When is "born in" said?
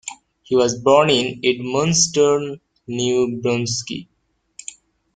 0.79-1.41